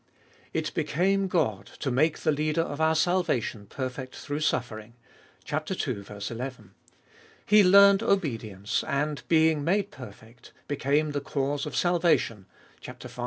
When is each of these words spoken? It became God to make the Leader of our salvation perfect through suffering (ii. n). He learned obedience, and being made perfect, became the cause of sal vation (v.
It 0.51 0.73
became 0.73 1.27
God 1.27 1.67
to 1.77 1.91
make 1.91 2.17
the 2.21 2.31
Leader 2.31 2.63
of 2.63 2.81
our 2.81 2.95
salvation 2.95 3.67
perfect 3.67 4.15
through 4.15 4.39
suffering 4.39 4.95
(ii. 5.53 6.09
n). 6.41 6.71
He 7.45 7.63
learned 7.63 8.01
obedience, 8.01 8.83
and 8.87 9.21
being 9.27 9.63
made 9.63 9.91
perfect, 9.91 10.53
became 10.67 11.11
the 11.11 11.21
cause 11.21 11.67
of 11.67 11.75
sal 11.75 11.99
vation 11.99 12.45
(v. 12.83 12.95